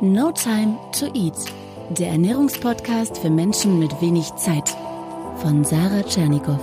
[0.00, 1.34] No Time to Eat,
[1.90, 4.76] der Ernährungspodcast für Menschen mit wenig Zeit
[5.38, 6.60] von Sarah Tschernikow.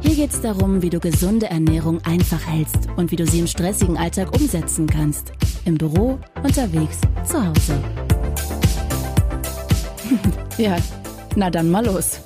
[0.00, 3.48] Hier geht es darum, wie du gesunde Ernährung einfach hältst und wie du sie im
[3.48, 5.32] stressigen Alltag umsetzen kannst.
[5.64, 7.82] Im Büro, unterwegs, zu Hause.
[10.56, 10.76] ja,
[11.34, 12.20] na dann mal los.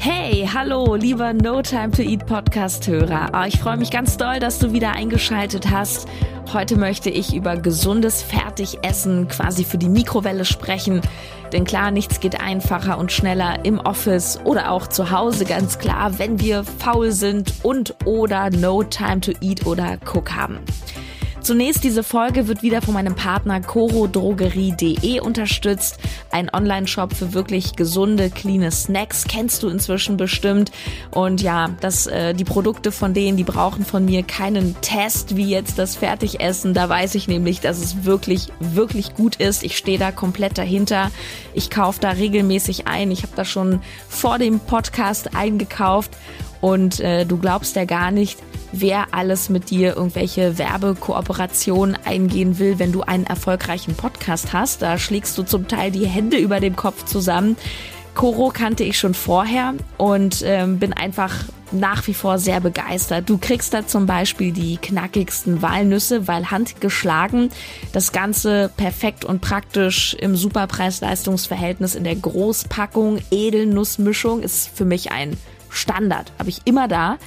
[0.00, 3.34] Hey, hallo, lieber No Time to Eat Podcast-Hörer.
[3.34, 6.08] Ah, ich freue mich ganz doll, dass du wieder eingeschaltet hast.
[6.54, 11.02] Heute möchte ich über gesundes Fertigessen quasi für die Mikrowelle sprechen.
[11.52, 16.18] Denn klar, nichts geht einfacher und schneller im Office oder auch zu Hause, ganz klar,
[16.18, 20.58] wenn wir faul sind und oder No Time to Eat oder Cook haben.
[21.48, 25.96] Zunächst, diese Folge wird wieder von meinem Partner corodrogerie.de unterstützt.
[26.30, 29.24] Ein Online-Shop für wirklich gesunde, cleane Snacks.
[29.26, 30.70] Kennst du inzwischen bestimmt.
[31.10, 35.48] Und ja, das, äh, die Produkte von denen, die brauchen von mir keinen Test wie
[35.48, 36.74] jetzt das Fertigessen.
[36.74, 39.62] Da weiß ich nämlich, dass es wirklich, wirklich gut ist.
[39.62, 41.10] Ich stehe da komplett dahinter.
[41.54, 43.10] Ich kaufe da regelmäßig ein.
[43.10, 46.10] Ich habe da schon vor dem Podcast eingekauft.
[46.60, 48.38] Und äh, du glaubst ja gar nicht,
[48.72, 54.82] wer alles mit dir irgendwelche Werbekooperationen eingehen will, wenn du einen erfolgreichen Podcast hast.
[54.82, 57.56] Da schlägst du zum Teil die Hände über dem Kopf zusammen.
[58.14, 61.32] Koro kannte ich schon vorher und ähm, bin einfach
[61.70, 63.28] nach wie vor sehr begeistert.
[63.28, 67.50] Du kriegst da zum Beispiel die knackigsten Walnüsse, weil handgeschlagen.
[67.92, 73.20] Das Ganze perfekt und praktisch im Superpreis-Leistungsverhältnis in der Großpackung.
[73.30, 75.36] Edelnussmischung ist für mich ein
[75.68, 76.32] Standard.
[76.38, 77.18] Habe ich immer da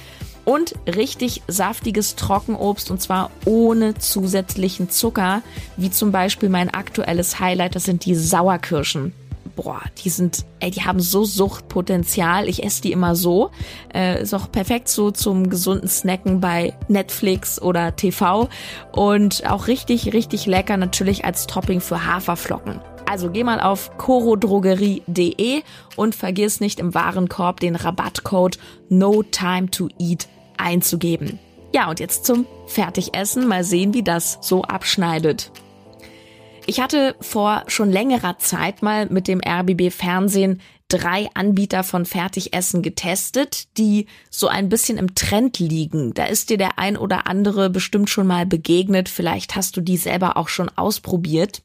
[0.44, 5.42] und richtig saftiges Trockenobst und zwar ohne zusätzlichen Zucker,
[5.76, 9.12] wie zum Beispiel mein aktuelles Highlight, das sind die Sauerkirschen.
[9.54, 12.48] Boah, die sind, ey, die haben so Suchtpotenzial.
[12.48, 13.50] Ich esse die immer so.
[13.94, 18.48] Äh, ist auch perfekt so zum gesunden Snacken bei Netflix oder TV.
[18.92, 22.80] Und auch richtig, richtig lecker natürlich als Topping für Haferflocken.
[23.12, 25.60] Also geh mal auf corodrogerie.de
[25.96, 28.58] und vergiss nicht im Warenkorb den Rabattcode
[28.88, 31.38] No Time to Eat einzugeben.
[31.74, 33.46] Ja, und jetzt zum Fertigessen.
[33.46, 35.52] Mal sehen, wie das so abschneidet.
[36.64, 42.80] Ich hatte vor schon längerer Zeit mal mit dem RBB Fernsehen drei Anbieter von Fertigessen
[42.80, 46.14] getestet, die so ein bisschen im Trend liegen.
[46.14, 49.10] Da ist dir der ein oder andere bestimmt schon mal begegnet.
[49.10, 51.60] Vielleicht hast du die selber auch schon ausprobiert.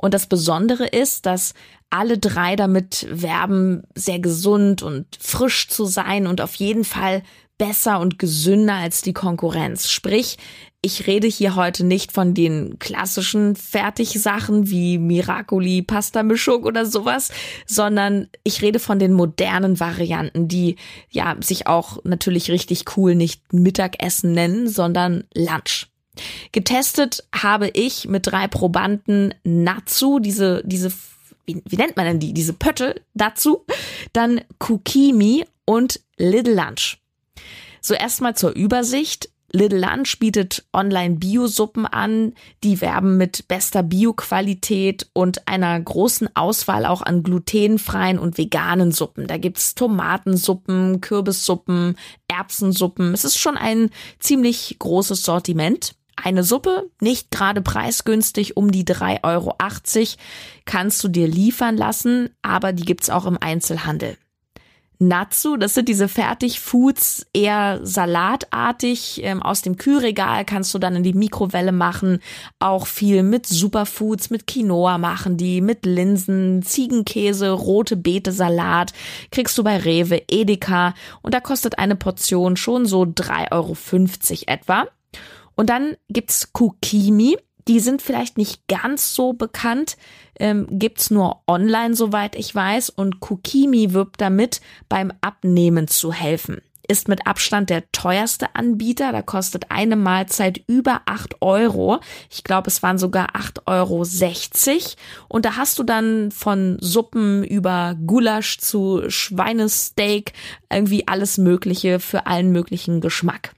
[0.00, 1.52] Und das Besondere ist, dass
[1.90, 7.22] alle drei damit werben, sehr gesund und frisch zu sein und auf jeden Fall
[7.58, 9.90] besser und gesünder als die Konkurrenz.
[9.90, 10.38] Sprich,
[10.80, 17.30] ich rede hier heute nicht von den klassischen Fertigsachen wie Miracoli, Pasta-Mischung oder sowas,
[17.66, 20.76] sondern ich rede von den modernen Varianten, die
[21.10, 25.89] ja sich auch natürlich richtig cool nicht Mittagessen nennen, sondern Lunch.
[26.52, 30.92] Getestet habe ich mit drei Probanden Natsu, diese, diese,
[31.46, 32.34] wie, wie nennt man denn die?
[32.34, 33.64] Diese Pötte dazu,
[34.12, 36.98] dann Kukimi und Little Lunch.
[37.80, 39.30] So erstmal zur Übersicht.
[39.52, 46.86] Little Lunch bietet online Biosuppen an, die werben mit bester Bioqualität und einer großen Auswahl
[46.86, 49.26] auch an glutenfreien und veganen Suppen.
[49.26, 51.96] Da gibt's Tomatensuppen, Kürbissuppen,
[52.28, 53.12] Erbsensuppen.
[53.12, 53.90] Es ist schon ein
[54.20, 55.96] ziemlich großes Sortiment.
[56.22, 59.56] Eine Suppe, nicht gerade preisgünstig, um die 3,80 Euro,
[60.64, 64.16] kannst du dir liefern lassen, aber die gibt's auch im Einzelhandel.
[65.02, 69.22] Natsu, das sind diese Fertigfoods, eher salatartig.
[69.24, 72.18] Ähm, aus dem Kühlregal kannst du dann in die Mikrowelle machen.
[72.58, 78.92] Auch viel mit Superfoods, mit Quinoa machen die, mit Linsen, Ziegenkäse, rote Beete Salat.
[79.30, 80.92] Kriegst du bei Rewe, Edeka.
[81.22, 83.74] Und da kostet eine Portion schon so 3,50 Euro
[84.48, 84.86] etwa.
[85.60, 87.36] Und dann gibt's Kukimi.
[87.68, 89.98] Die sind vielleicht nicht ganz so bekannt,
[90.38, 92.88] ähm, gibt's nur online, soweit ich weiß.
[92.88, 96.62] Und Kukimi wirbt damit, beim Abnehmen zu helfen.
[96.88, 99.12] Ist mit Abstand der teuerste Anbieter.
[99.12, 102.00] Da kostet eine Mahlzeit über acht Euro.
[102.30, 104.04] Ich glaube, es waren sogar acht Euro.
[104.04, 104.96] sechzig.
[105.28, 110.32] Und da hast du dann von Suppen über Gulasch zu Schweinesteak
[110.72, 113.52] irgendwie alles Mögliche für allen möglichen Geschmack.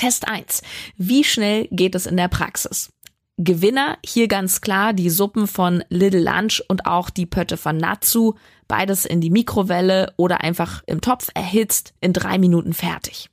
[0.00, 0.62] Test 1.
[0.96, 2.90] Wie schnell geht es in der Praxis?
[3.36, 8.32] Gewinner hier ganz klar die Suppen von Little Lunch und auch die Pötte von Natsu.
[8.66, 13.28] Beides in die Mikrowelle oder einfach im Topf erhitzt, in drei Minuten fertig.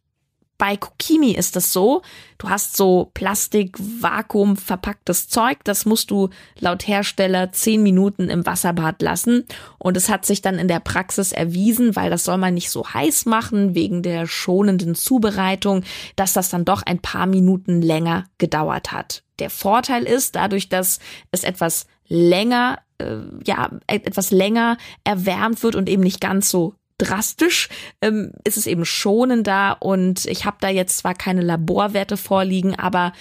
[0.58, 2.02] Bei Kokimi ist es so,
[2.40, 8.44] du hast so Plastik, Vakuum verpacktes Zeug, das musst du laut Hersteller zehn Minuten im
[8.44, 9.46] Wasserbad lassen.
[9.78, 12.92] Und es hat sich dann in der Praxis erwiesen, weil das soll man nicht so
[12.92, 15.84] heiß machen, wegen der schonenden Zubereitung,
[16.16, 19.24] dass das dann doch ein paar Minuten länger gedauert hat.
[19.38, 21.00] Der Vorteil ist, dadurch, dass
[21.32, 27.70] es etwas länger, äh, ja, etwas länger erwärmt wird und eben nicht ganz so drastisch,
[28.02, 33.14] ähm, ist es eben schonender und ich habe da jetzt zwar keine Laborwerte vorliegen, aber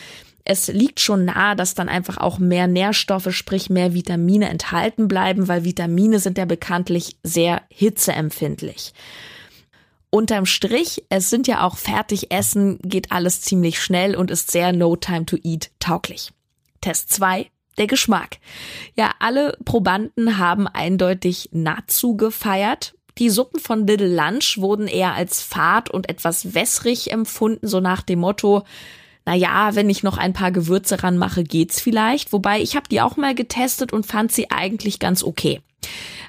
[0.45, 5.49] es liegt schon nahe, dass dann einfach auch mehr Nährstoffe, sprich mehr Vitamine enthalten bleiben,
[5.49, 8.95] weil Vitamine sind ja bekanntlich sehr hitzeempfindlich.
[10.11, 14.95] Unterm Strich, es sind ja auch Fertigessen, geht alles ziemlich schnell und ist sehr No
[14.95, 16.31] Time to Eat tauglich.
[16.81, 18.39] Test 2, der Geschmack.
[18.95, 25.43] Ja, alle Probanden haben eindeutig Natsu gefeiert die Suppen von Little Lunch wurden eher als
[25.43, 28.65] fad und etwas wässrig empfunden, so nach dem Motto,
[29.25, 32.33] na ja, wenn ich noch ein paar Gewürze ranmache, geht's vielleicht.
[32.33, 35.61] Wobei ich habe die auch mal getestet und fand sie eigentlich ganz okay.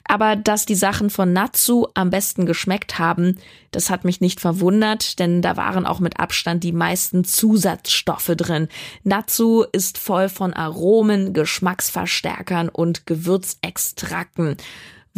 [0.07, 3.37] Aber dass die Sachen von Natsu am besten geschmeckt haben,
[3.71, 8.69] das hat mich nicht verwundert, denn da waren auch mit Abstand die meisten Zusatzstoffe drin.
[9.03, 14.57] Natsu ist voll von Aromen, Geschmacksverstärkern und Gewürzextrakten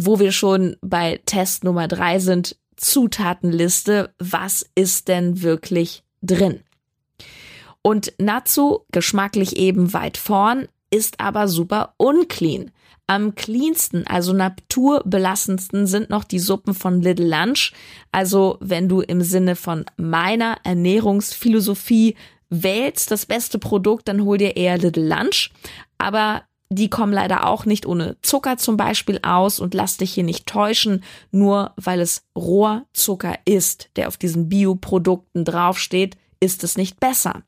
[0.04, 6.60] wo wir schon bei Test Nummer drei sind, Zutatenliste, was ist denn wirklich drin?
[7.82, 12.70] Und Natsu, geschmacklich eben weit vorn, ist aber super unclean.
[13.06, 17.72] Am cleansten, also naturbelassensten sind noch die Suppen von Little Lunch.
[18.12, 22.16] Also wenn du im Sinne von meiner Ernährungsphilosophie
[22.50, 25.50] wählst das beste Produkt, dann hol dir eher Little Lunch.
[25.98, 30.22] Aber die kommen leider auch nicht ohne Zucker zum Beispiel aus und lass dich hier
[30.22, 31.02] nicht täuschen,
[31.32, 37.42] nur weil es Rohrzucker ist, der auf diesen Bioprodukten draufsteht, ist es nicht besser.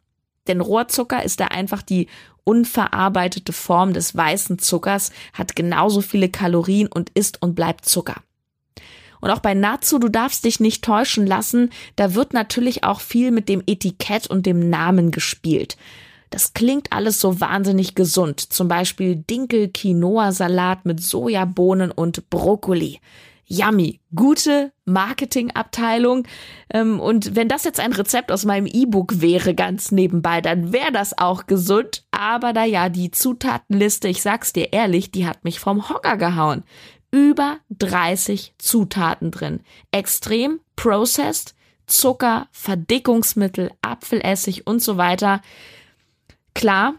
[0.48, 2.08] Denn Rohrzucker ist da einfach die
[2.42, 8.22] unverarbeitete Form des weißen Zuckers, hat genauso viele Kalorien und ist und bleibt Zucker.
[9.20, 13.30] Und auch bei Natsu, du darfst dich nicht täuschen lassen, da wird natürlich auch viel
[13.30, 15.76] mit dem Etikett und dem Namen gespielt.
[16.32, 18.40] Das klingt alles so wahnsinnig gesund.
[18.40, 23.00] Zum Beispiel Dinkel-Quinoa-Salat mit Sojabohnen und Brokkoli.
[23.44, 24.00] Yummy.
[24.14, 26.26] Gute Marketingabteilung.
[26.72, 30.90] Ähm, und wenn das jetzt ein Rezept aus meinem E-Book wäre, ganz nebenbei, dann wäre
[30.90, 32.04] das auch gesund.
[32.12, 36.64] Aber da ja, die Zutatenliste, ich sag's dir ehrlich, die hat mich vom Hocker gehauen.
[37.10, 39.60] Über 30 Zutaten drin.
[39.90, 41.54] Extrem processed,
[41.86, 45.42] Zucker, Verdickungsmittel, Apfelessig und so weiter.
[46.54, 46.94] Klar,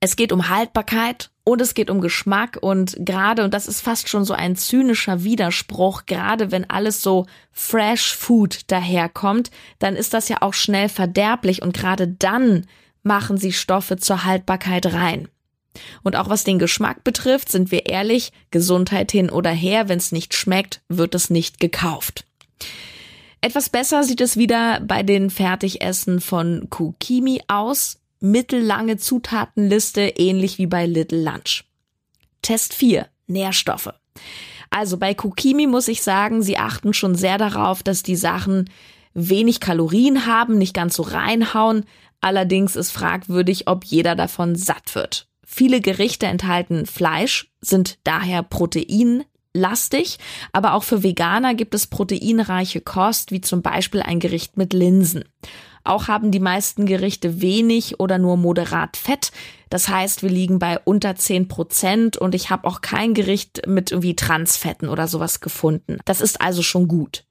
[0.00, 4.08] es geht um Haltbarkeit und es geht um Geschmack und gerade, und das ist fast
[4.08, 10.28] schon so ein zynischer Widerspruch, gerade wenn alles so Fresh Food daherkommt, dann ist das
[10.28, 12.66] ja auch schnell verderblich und gerade dann
[13.02, 15.28] machen sie Stoffe zur Haltbarkeit rein.
[16.02, 20.12] Und auch was den Geschmack betrifft, sind wir ehrlich, Gesundheit hin oder her, wenn es
[20.12, 22.24] nicht schmeckt, wird es nicht gekauft.
[23.40, 30.66] Etwas besser sieht es wieder bei den Fertigessen von Kukimi aus mittellange Zutatenliste, ähnlich wie
[30.66, 31.64] bei Little Lunch.
[32.40, 33.06] Test 4.
[33.26, 33.92] Nährstoffe.
[34.70, 38.70] Also bei Kokimi muss ich sagen, sie achten schon sehr darauf, dass die Sachen
[39.12, 41.84] wenig Kalorien haben, nicht ganz so reinhauen.
[42.20, 45.28] Allerdings ist fragwürdig, ob jeder davon satt wird.
[45.46, 50.18] Viele Gerichte enthalten Fleisch, sind daher proteinlastig,
[50.52, 55.24] aber auch für Veganer gibt es proteinreiche Kost, wie zum Beispiel ein Gericht mit Linsen.
[55.84, 59.30] Auch haben die meisten Gerichte wenig oder nur moderat Fett.
[59.68, 63.92] Das heißt, wir liegen bei unter 10 Prozent und ich habe auch kein Gericht mit
[63.92, 65.98] irgendwie Transfetten oder sowas gefunden.
[66.06, 67.24] Das ist also schon gut.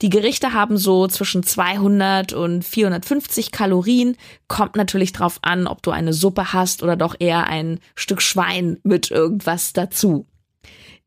[0.00, 4.16] Die Gerichte haben so zwischen 200 und 450 Kalorien.
[4.46, 8.78] Kommt natürlich drauf an, ob du eine Suppe hast oder doch eher ein Stück Schwein
[8.84, 10.26] mit irgendwas dazu.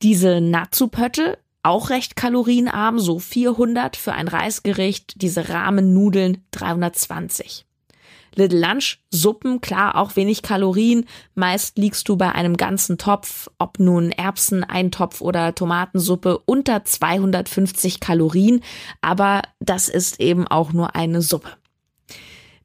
[0.01, 7.65] Diese Natsu-Pötte auch recht kalorienarm, so 400 für ein Reisgericht, diese Rahmennudeln 320.
[8.35, 11.05] Little Lunch, Suppen, klar, auch wenig Kalorien.
[11.35, 17.99] Meist liegst du bei einem ganzen Topf, ob nun Erbsen, Eintopf oder Tomatensuppe, unter 250
[17.99, 18.61] Kalorien.
[19.01, 21.57] Aber das ist eben auch nur eine Suppe.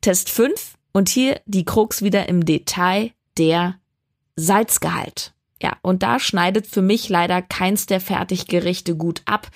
[0.00, 3.75] Test 5 und hier die Krux wieder im Detail, der
[4.37, 5.36] Salzgehalt.
[5.63, 9.49] Ja, und da schneidet für mich leider keins der Fertiggerichte gut ab.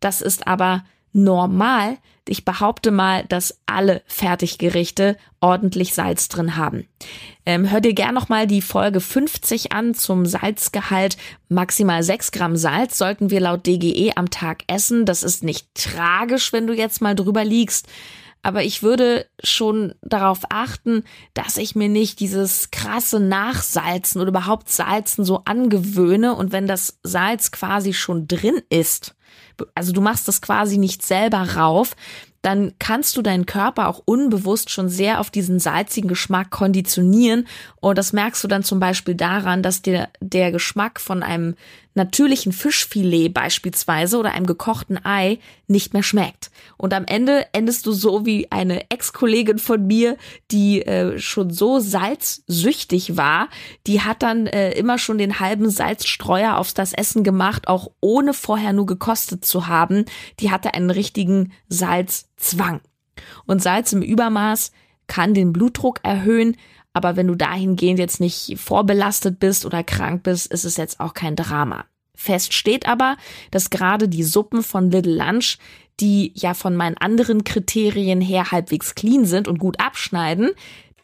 [0.00, 1.96] Das ist aber normal.
[2.28, 6.88] Ich behaupte mal, dass alle Fertiggerichte ordentlich Salz drin haben.
[7.46, 11.16] Ähm, hör dir gern nochmal die Folge 50 an zum Salzgehalt.
[11.48, 15.06] Maximal 6 Gramm Salz sollten wir laut DGE am Tag essen.
[15.06, 17.86] Das ist nicht tragisch, wenn du jetzt mal drüber liegst.
[18.46, 21.02] Aber ich würde schon darauf achten,
[21.34, 26.32] dass ich mir nicht dieses krasse Nachsalzen oder überhaupt Salzen so angewöhne.
[26.32, 29.16] Und wenn das Salz quasi schon drin ist,
[29.74, 31.96] also du machst das quasi nicht selber rauf,
[32.46, 37.48] dann kannst du deinen Körper auch unbewusst schon sehr auf diesen salzigen Geschmack konditionieren.
[37.80, 41.56] Und das merkst du dann zum Beispiel daran, dass dir der Geschmack von einem
[41.96, 46.50] natürlichen Fischfilet beispielsweise oder einem gekochten Ei nicht mehr schmeckt.
[46.76, 50.16] Und am Ende endest du so wie eine Ex-Kollegin von mir,
[50.50, 53.48] die äh, schon so salzsüchtig war,
[53.86, 58.34] die hat dann äh, immer schon den halben Salzstreuer aufs das Essen gemacht, auch ohne
[58.34, 60.04] vorher nur gekostet zu haben.
[60.38, 61.52] Die hatte einen richtigen
[62.36, 62.80] Salzzwang.
[63.46, 64.72] Und Salz im Übermaß
[65.06, 66.56] kann den Blutdruck erhöhen,
[66.92, 71.14] aber wenn du dahingehend jetzt nicht vorbelastet bist oder krank bist, ist es jetzt auch
[71.14, 71.84] kein Drama.
[72.14, 73.16] Fest steht aber,
[73.50, 75.58] dass gerade die Suppen von Little Lunch,
[76.00, 80.52] die ja von meinen anderen Kriterien her halbwegs clean sind und gut abschneiden,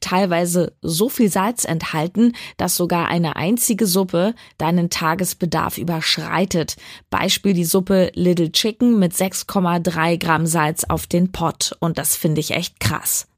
[0.03, 6.77] teilweise so viel Salz enthalten, dass sogar eine einzige Suppe deinen Tagesbedarf überschreitet.
[7.09, 11.77] Beispiel die Suppe Little Chicken mit 6,3 Gramm Salz auf den Pot.
[11.81, 13.29] Und das finde ich echt krass.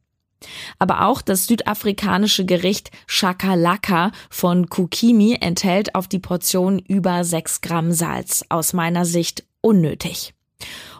[0.78, 7.92] Aber auch das südafrikanische Gericht Shakalaka von Kukimi enthält auf die Portion über 6 Gramm
[7.92, 8.44] Salz.
[8.48, 10.34] Aus meiner Sicht unnötig.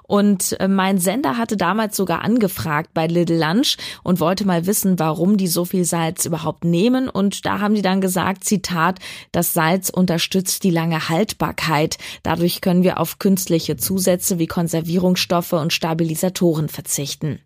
[0.06, 4.98] Und äh, mein Sender hatte damals sogar angefragt bei Little Lunch und wollte mal wissen,
[4.98, 7.08] warum die so viel Salz überhaupt nehmen.
[7.08, 8.98] Und da haben die dann gesagt, Zitat,
[9.32, 11.96] das Salz unterstützt die lange Haltbarkeit.
[12.22, 17.40] Dadurch können wir auf künstliche Zusätze wie Konservierungsstoffe und Stabilisatoren verzichten.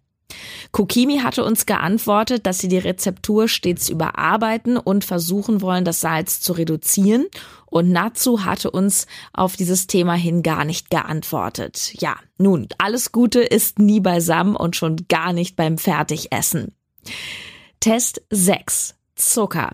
[0.73, 6.41] Kokimi hatte uns geantwortet, dass sie die Rezeptur stets überarbeiten und versuchen wollen, das Salz
[6.41, 7.27] zu reduzieren.
[7.67, 11.93] Und Natsu hatte uns auf dieses Thema hin gar nicht geantwortet.
[12.01, 16.75] Ja, nun, alles Gute ist nie beisammen und schon gar nicht beim Fertigessen.
[17.81, 18.95] Test 6.
[19.15, 19.73] Zucker.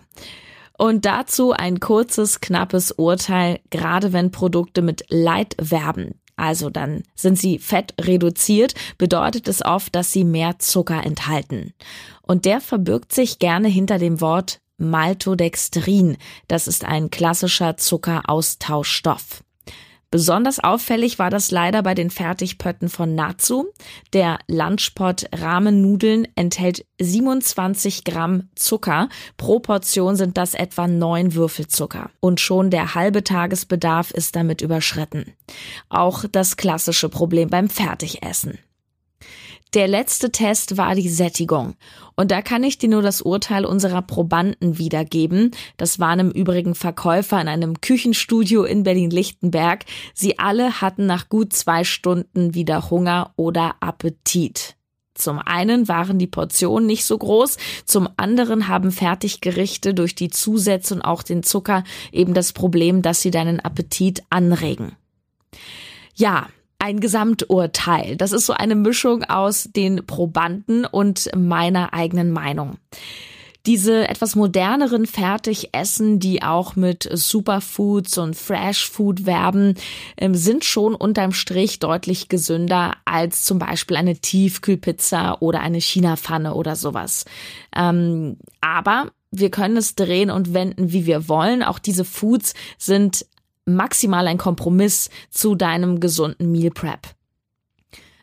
[0.77, 7.59] Und dazu ein kurzes, knappes Urteil, gerade wenn Produkte mit Leitverben also dann sind sie
[7.59, 11.73] fett reduziert, bedeutet es oft, dass sie mehr Zucker enthalten.
[12.21, 16.17] Und der verbirgt sich gerne hinter dem Wort Maltodextrin.
[16.47, 19.44] Das ist ein klassischer Zuckeraustauschstoff.
[20.11, 23.65] Besonders auffällig war das leider bei den Fertigpötten von Natsu.
[24.13, 29.09] Der Lunchpot Rahmennudeln enthält 27 Gramm Zucker.
[29.37, 32.11] Pro Portion sind das etwa neun Würfelzucker.
[32.19, 35.33] Und schon der halbe Tagesbedarf ist damit überschritten.
[35.89, 38.59] Auch das klassische Problem beim Fertigessen.
[39.75, 41.75] Der letzte Test war die Sättigung.
[42.15, 45.51] Und da kann ich dir nur das Urteil unserer Probanden wiedergeben.
[45.75, 49.83] Das waren im Übrigen Verkäufer in einem Küchenstudio in Berlin-Lichtenberg.
[50.13, 54.77] Sie alle hatten nach gut zwei Stunden wieder Hunger oder Appetit.
[55.13, 60.95] Zum einen waren die Portionen nicht so groß, zum anderen haben Fertiggerichte durch die Zusätze
[60.95, 64.93] und auch den Zucker eben das Problem, dass sie deinen Appetit anregen.
[66.15, 66.47] Ja,
[66.85, 68.15] ein Gesamturteil.
[68.15, 72.77] Das ist so eine Mischung aus den Probanden und meiner eigenen Meinung.
[73.65, 79.73] Diese etwas moderneren Fertigessen, die auch mit Superfoods und Fresh Food werben,
[80.17, 86.53] ähm, sind schon unterm Strich deutlich gesünder als zum Beispiel eine Tiefkühlpizza oder eine China-Pfanne
[86.53, 87.25] oder sowas.
[87.75, 91.63] Ähm, aber wir können es drehen und wenden, wie wir wollen.
[91.63, 93.25] Auch diese Foods sind
[93.65, 97.15] maximal ein Kompromiss zu deinem gesunden Meal Prep.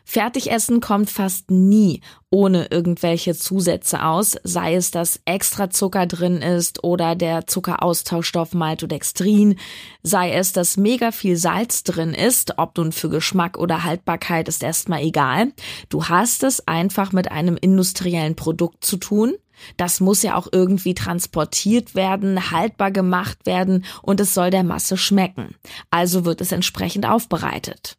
[0.05, 6.83] Fertigessen kommt fast nie ohne irgendwelche Zusätze aus, sei es, dass extra Zucker drin ist
[6.83, 9.57] oder der Zuckeraustauschstoff Maltodextrin,
[10.01, 14.63] sei es, dass mega viel Salz drin ist, ob nun für Geschmack oder Haltbarkeit ist
[14.63, 15.53] erstmal egal.
[15.89, 19.35] Du hast es einfach mit einem industriellen Produkt zu tun
[19.77, 24.97] das muss ja auch irgendwie transportiert werden, haltbar gemacht werden und es soll der Masse
[24.97, 25.55] schmecken.
[25.89, 27.97] Also wird es entsprechend aufbereitet.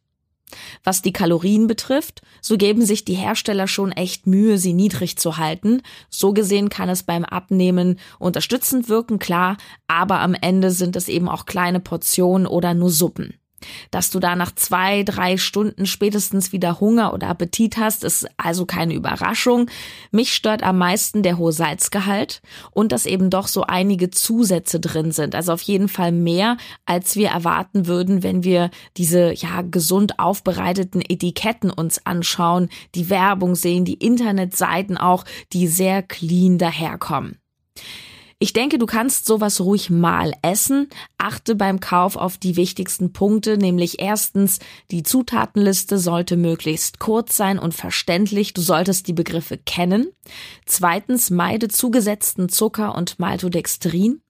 [0.83, 5.37] Was die Kalorien betrifft, so geben sich die Hersteller schon echt Mühe, sie niedrig zu
[5.37, 5.81] halten.
[6.09, 9.57] So gesehen kann es beim Abnehmen unterstützend wirken, klar,
[9.87, 13.33] aber am Ende sind es eben auch kleine Portionen oder nur Suppen.
[13.91, 18.65] Dass du da nach zwei, drei Stunden spätestens wieder Hunger oder Appetit hast, ist also
[18.65, 19.69] keine Überraschung.
[20.11, 22.41] Mich stört am meisten der hohe Salzgehalt
[22.71, 25.35] und dass eben doch so einige Zusätze drin sind.
[25.35, 31.01] Also auf jeden Fall mehr, als wir erwarten würden, wenn wir diese ja gesund aufbereiteten
[31.01, 37.39] Etiketten uns anschauen, die Werbung sehen, die Internetseiten auch, die sehr clean daherkommen.
[38.45, 40.87] Ich denke, du kannst sowas ruhig mal essen.
[41.17, 44.59] Achte beim Kauf auf die wichtigsten Punkte, nämlich erstens,
[44.91, 48.53] die Zutatenliste sollte möglichst kurz sein und verständlich.
[48.53, 50.09] Du solltest die Begriffe kennen.
[50.67, 54.21] Zweitens, meide zugesetzten Zucker und Maltodextrin.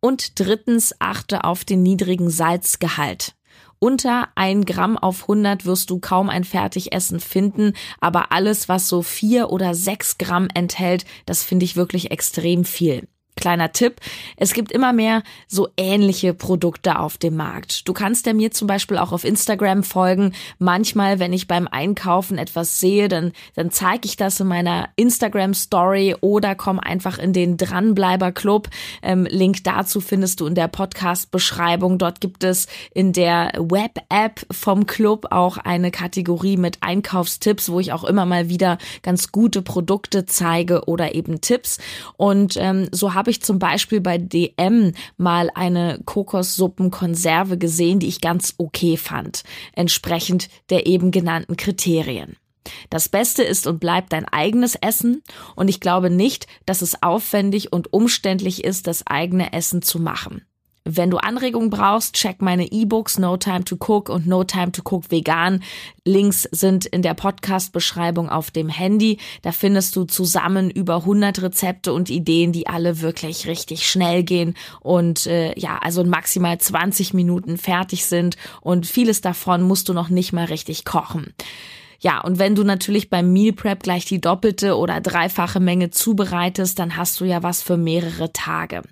[0.00, 3.36] Und drittens, achte auf den niedrigen Salzgehalt.
[3.78, 9.00] Unter ein Gramm auf 100 wirst du kaum ein Fertigessen finden, aber alles, was so
[9.00, 13.08] vier oder sechs Gramm enthält, das finde ich wirklich extrem viel.
[13.42, 13.96] Kleiner Tipp,
[14.36, 17.88] es gibt immer mehr so ähnliche Produkte auf dem Markt.
[17.88, 20.32] Du kannst ja mir zum Beispiel auch auf Instagram folgen.
[20.60, 25.54] Manchmal, wenn ich beim Einkaufen etwas sehe, dann, dann zeige ich das in meiner Instagram
[25.54, 28.68] Story oder komm einfach in den Dranbleiber Club.
[29.02, 31.98] Ähm, Link dazu findest du in der Podcast-Beschreibung.
[31.98, 37.92] Dort gibt es in der Web-App vom Club auch eine Kategorie mit Einkaufstipps, wo ich
[37.92, 41.78] auch immer mal wieder ganz gute Produkte zeige oder eben Tipps.
[42.16, 48.20] Und ähm, so habe ich zum Beispiel bei DM mal eine Kokossuppenkonserve gesehen, die ich
[48.20, 52.36] ganz okay fand, entsprechend der eben genannten Kriterien.
[52.90, 55.22] Das Beste ist und bleibt dein eigenes Essen
[55.56, 60.44] und ich glaube nicht, dass es aufwendig und umständlich ist, das eigene Essen zu machen.
[60.84, 64.82] Wenn du Anregungen brauchst, check meine E-Books No Time to Cook und No Time to
[64.84, 65.62] Cook Vegan.
[66.04, 69.18] Links sind in der Podcast-Beschreibung auf dem Handy.
[69.42, 74.54] Da findest du zusammen über 100 Rezepte und Ideen, die alle wirklich richtig schnell gehen
[74.80, 80.08] und äh, ja, also maximal 20 Minuten fertig sind und vieles davon musst du noch
[80.08, 81.32] nicht mal richtig kochen.
[82.02, 86.76] Ja, und wenn du natürlich beim Meal Prep gleich die doppelte oder dreifache Menge zubereitest,
[86.80, 88.82] dann hast du ja was für mehrere Tage.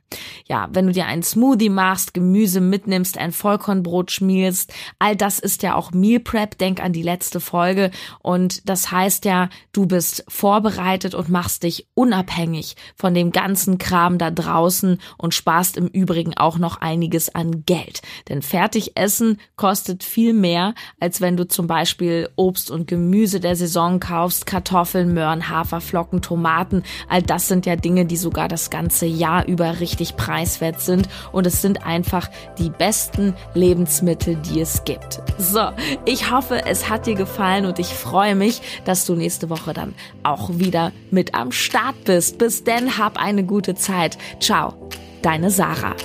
[0.46, 5.64] Ja, wenn du dir einen Smoothie machst, Gemüse mitnimmst, ein Vollkornbrot schmierst, all das ist
[5.64, 6.56] ja auch Meal Prep.
[6.58, 7.90] Denk an die letzte Folge.
[8.20, 14.18] Und das heißt ja, du bist vorbereitet und machst dich unabhängig von dem ganzen Kram
[14.18, 18.02] da draußen und sparst im Übrigen auch noch einiges an Geld.
[18.28, 23.40] Denn fertig essen kostet viel mehr, als wenn du zum Beispiel Obst und Gemüse Gemüse
[23.40, 28.68] der Saison kaufst, Kartoffeln, Möhren, Haferflocken, Tomaten, all das sind ja Dinge, die sogar das
[28.68, 32.28] ganze Jahr über richtig preiswert sind und es sind einfach
[32.58, 35.22] die besten Lebensmittel, die es gibt.
[35.38, 35.70] So,
[36.04, 39.94] ich hoffe, es hat dir gefallen und ich freue mich, dass du nächste Woche dann
[40.22, 42.36] auch wieder mit am Start bist.
[42.36, 44.18] Bis denn, hab eine gute Zeit.
[44.40, 44.74] Ciao,
[45.22, 45.96] deine Sarah.